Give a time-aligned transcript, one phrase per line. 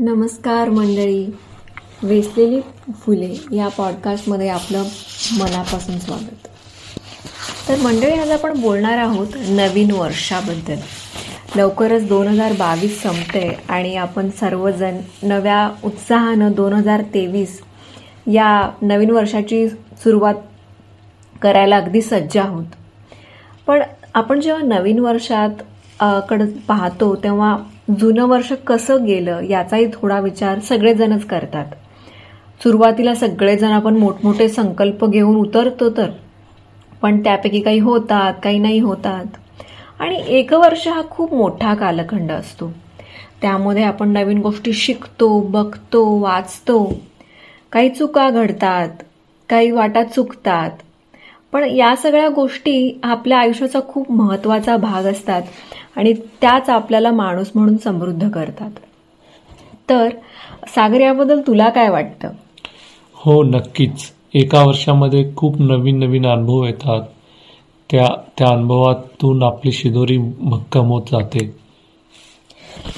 [0.00, 1.24] नमस्कार मंडळी.
[2.02, 2.60] वेचलेली
[3.04, 4.82] फुले या पॉडकास्टमध्ये आपलं
[5.38, 6.46] मनापासून स्वागत.
[7.68, 10.76] तर मंडळी आज आपण बोलणार आहोत नवीन वर्षाबद्दल.
[11.56, 17.60] लवकरच दोन हजार बावीस संपते आणि आपण सर्वजण नव्या उत्साहानं दोन हजार तेवीस
[18.32, 18.50] या
[18.82, 20.34] नवीन वर्षाची सुरुवात
[21.42, 22.66] करायला अगदी सज्ज आहोत.
[23.66, 23.82] पण
[24.14, 25.62] आपण जेव्हा नवीन वर्षात
[26.30, 27.56] कडं पाहतो तेव्हा
[27.96, 31.66] जुनं वर्ष कसं गेलं याचाही थोडा विचार सगळेजणच करतात.
[32.62, 36.10] सुरुवातीला सगळेजण आपण मोठमोठे संकल्प घेऊन उतरतो तर.
[37.02, 39.24] पण त्यापैकी काही होतात काही नाही होतात.
[39.98, 42.72] आणि एक वर्ष हा खूप मोठा कालखंड असतो.
[43.42, 46.92] त्यामध्ये आपण नवीन गोष्टी शिकतो बघतो वाचतो.
[47.72, 48.88] काही चुका घडतात
[49.48, 50.70] काही वाटा चुकतात.
[51.52, 55.42] पण या सगळ्या गोष्टी आपल्या आयुष्याचा खूप महत्त्वाचा भाग असतात
[55.96, 58.70] आणि त्याच आपल्याला माणूस म्हणून समृद्ध करतात.
[59.90, 60.08] तर
[60.68, 62.28] सागर याबद्दल तुला काय वाटतं?
[63.14, 64.12] हो नक्कीच.
[64.34, 67.02] एका वर्षामध्ये खूप नवीन नवीन अनुभव येतात.
[67.90, 68.06] त्या
[68.38, 71.46] त्या अनुभवातून आपली शिदोरी भक्कम होत जाते.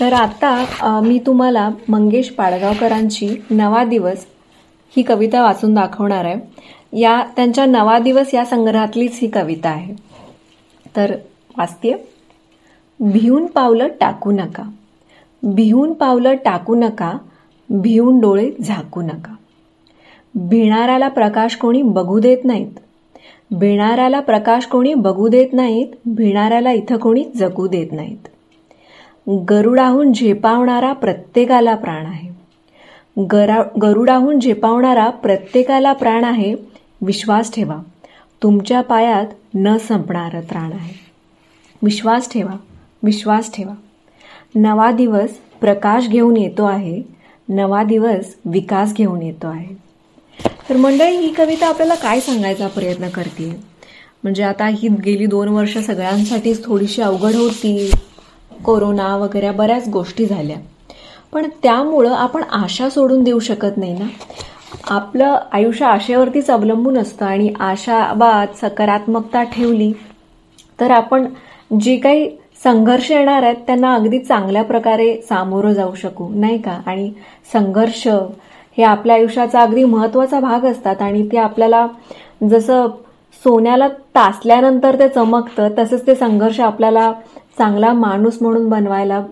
[0.00, 4.26] तर आता मी तुम्हाला मंगेश पाडगावकरांची नवा दिवस
[4.96, 6.34] ही कविता वाचून दाखवणार आहे.
[6.92, 9.94] या त्यांच्या नवा दिवस या संग्रहातलीच ही कविता आहे.
[10.96, 11.14] तर
[11.58, 12.08] वाचते
[13.00, 14.62] भिवून पावलं टाकू नका.
[15.42, 17.12] भिवून पावलं टाकू नका.
[17.70, 19.34] भिवून डोळे झाकू नका.
[20.34, 22.72] भिणाऱ्याला प्रकाश कोणी बघू देत नाहीत.
[23.50, 25.86] भिणाऱ्याला प्रकाश कोणी बघू देत नाहीत.
[26.06, 28.28] भिणाऱ्याला इथं कोणी जगू देत नाहीत.
[29.50, 32.30] गरुडाहून झेपावणारा प्रत्येकाला प्राण आहे.
[33.32, 36.71] गरा गरुडाहून झेपावणारा प्रत्येकाला प्राण आहे.
[37.02, 37.76] विश्वास ठेवा.
[38.42, 40.94] तुमच्या पायात न संपणारं त्राण आहे.
[41.82, 42.56] विश्वास ठेवा.
[43.02, 43.72] विश्वास ठेवा.
[44.54, 45.30] नवा दिवस
[45.60, 47.02] प्रकाश घेऊन येतो आहे.
[47.48, 49.74] नवा दिवस विकास घेऊन येतो आहे.
[50.68, 53.60] तर मंडळी ही कविता आपल्याला काय सांगायचा प्रयत्न करते
[54.22, 57.90] म्हणजे आता ही गेली दोन वर्ष सगळ्यांसाठीच थोडीशी अवघड होती.
[58.64, 60.56] कोरोना वगैरे बऱ्याच गोष्टी झाल्या.
[61.32, 64.06] पण त्यामुळं आपण आशा सोडून देऊ शकत नाही ना?
[64.92, 69.92] आपलं आयुष्य आशेवरतीच अवलंबून असतं आणि आशावाद सकारात्मकता ठेवली
[70.80, 71.26] तर आपण
[71.80, 72.28] जे काही
[72.64, 76.78] संघर्ष येणार आहेत त्यांना अगदी चांगल्या प्रकारे सामोरं जाऊ शकू नाही का?
[76.86, 77.10] आणि
[77.52, 78.06] संघर्ष
[78.78, 81.86] हे आपल्या आयुष्याचा अगदी महत्त्वाचा भाग असतात आणि ते आपल्याला
[82.50, 82.86] जसं
[83.44, 87.12] सोन्याला तासल्यानंतर ते चमकतं तसंच ते संघर्ष आपल्याला
[87.58, 89.22] चांगला माणूस म्हणून बनवायला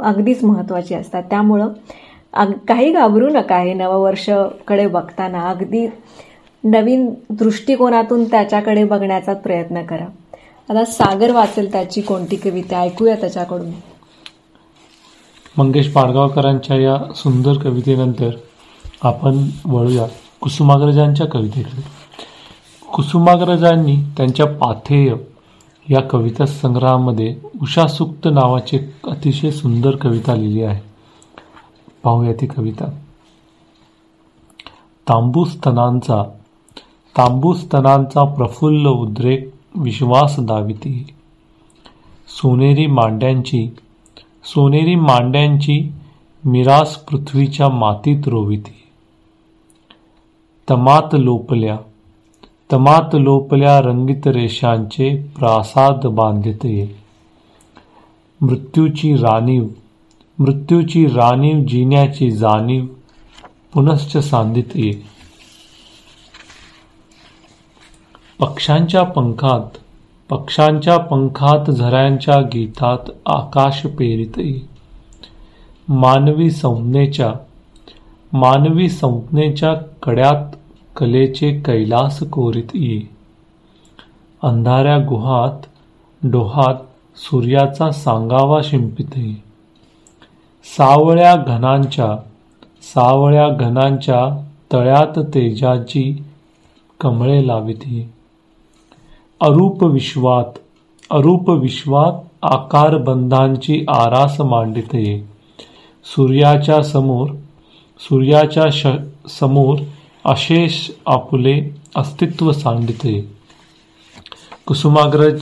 [0.00, 1.22] अगदीच महत्त्वाचे असतात.
[1.22, 1.68] त्यामुळं
[2.36, 5.48] अग काही घाबरू नका हे नववर्षकडे बघताना.
[5.48, 5.86] अगदी
[6.64, 10.04] नवीन दृष्टिकोनातून त्याच्याकडे बघण्याचा प्रयत्न करा.
[10.70, 13.70] आता सागर वाचेल त्याची कोणती कविता ऐकूया त्याच्याकडून.
[15.58, 18.30] मंगेश पाडगावकरांच्या या सुंदर कवितेनंतर
[19.02, 20.06] आपण वळूया
[20.40, 21.82] कुसुमाग्रजांच्या कवितेकडे.
[22.92, 25.14] कुसुमाग्रजांनी त्यांच्या पाथेय
[25.90, 30.95] या कविता संग्रहामध्ये उषासुक्त नावाची अतिशय सुंदर कविता लिहिली आहे.
[32.06, 32.84] पाहूया ती कविता.
[35.08, 36.22] तांबूस्तनांचा
[37.18, 41.06] तांबूस्तनांचा प्रफुल्ल उद्रेक विश्वास दाविती.
[42.28, 43.76] सोनेरी मांड्यांची
[44.44, 45.92] सोनेरी मांड्यांची
[46.44, 48.82] मिरास पृथ्वीच्या मातीत रोविती.
[50.70, 51.76] तमात लोपल्या
[52.72, 56.96] तमात लोपल्या रंगित रेषांचे प्रासाद बांधिते.
[58.40, 59.64] मृत्यूची राणीव
[60.38, 62.86] मृत्यूची राणीव जिण्याची जाणीव
[63.72, 64.92] पुनश्च सांधित ये.
[68.38, 69.78] पक्षांच्या पंखात
[70.28, 74.62] पक्षांच्या पंखात झऱ्यांच्या गीतात आकाश पेरित
[75.88, 77.32] मानवी संज्ञेच्या
[78.32, 80.56] मानवी संज्ञेच्या कड्यात
[80.96, 83.00] कलेचे कैलास कोरित ये.
[84.42, 85.66] अंधाऱ्या गुहात
[86.22, 86.74] डोहात
[87.16, 89.45] सूर्याचा सांगावा शिंपित ये.
[90.74, 92.16] सावळ्या घनांच्या
[92.82, 96.24] सावळ्या घनांच्या तळ्यात तेजाची
[97.00, 98.08] कमळे लाविती.
[99.40, 100.58] अरूप विश्वात
[101.10, 105.28] अरूप विश्वात आकारबंधांची आरास मांडिते.
[106.04, 107.28] सूर्याच्या समोर
[108.00, 108.86] सूर्याच्या श
[109.28, 109.78] समोर
[110.24, 111.60] अशेष आपुले
[111.96, 113.20] अस्तित्व सांडिते.
[114.66, 115.40] कुसुमाग्रज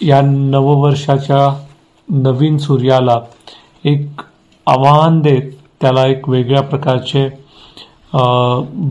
[0.00, 1.64] या नववर्षाच्या
[2.08, 3.20] नवीन सूर्याला
[3.84, 4.06] एक
[4.66, 7.24] आव्हान देत त्याला एक वेगळ्या प्रकारचे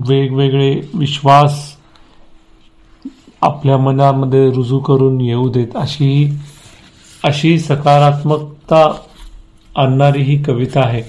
[0.08, 1.76] वेगवेगळे विश्वास
[3.42, 5.68] आपल्या मनामध्ये रुजू करून येऊ देत.
[5.76, 6.34] अशी
[7.24, 8.92] अशी सकारात्मकता
[9.76, 11.02] आणणारी ही कविता आहे.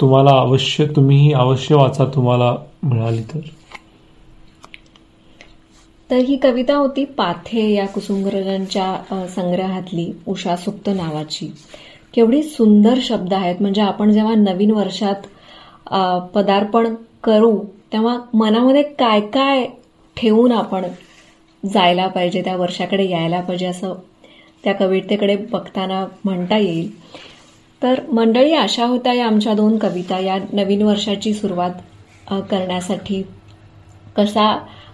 [0.00, 3.40] तुम्हाला अवश्य तुम्हीही अवश्य वाचा तुम्हाला मिळाली तर.
[6.10, 11.52] तर ही कविता होती पाथे या कुसुमग्रजांच्या संग्रहातली उषा सुप्त नावाची.
[12.14, 13.56] केवढी सुंदर शब्द आहेत.
[13.60, 15.26] म्हणजे आपण जेव्हा नवीन वर्षात
[16.34, 16.94] पदार्पण
[17.24, 17.56] करू
[17.92, 19.64] तेव्हा मनामध्ये काय काय
[20.16, 20.84] ठेवून आपण
[21.62, 23.94] जायला पाहिजे त्या वर्षाकडे यायला पाहिजे असं
[24.64, 26.90] त्या कवितेकडे बघताना म्हणता येईल.
[27.82, 33.22] तर मंडळी अशा होत्या या आमच्या दोन कविता या नवीन वर्षाची सुरुवात करण्यासाठी.
[34.16, 34.46] कसा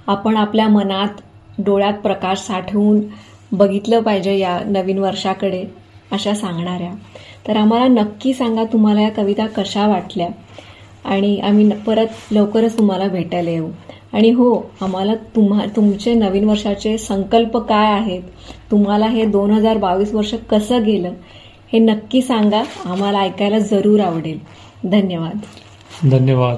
[0.06, 1.20] आपण आपल्या मनात
[1.58, 3.00] डोळ्यात प्रकाश साठवून
[3.52, 5.64] बघितलं पाहिजे या नवीन वर्षाकडे.
[6.14, 6.93] अशा सांगणाऱ्या.
[7.49, 10.28] तर आम्हाला नक्की सांगा तुम्हाला या कविता कशा वाटल्या.
[11.05, 13.69] आणि आम्ही परत लवकरच तुम्हाला भेटायला येऊ.
[14.12, 18.22] आणि हो आम्हाला तुम्हा तुमचे नवीन वर्षाचे संकल्प काय आहेत?
[18.70, 21.12] तुम्हाला हे दोन हजार बावीस वर्ष कसं गेलं?
[21.72, 22.62] हे नक्की सांगा.
[22.84, 24.38] आम्हाला ऐकायला जरूर आवडेल.
[24.84, 25.38] धन्यवाद.
[26.11, 26.56] धन्यवाद.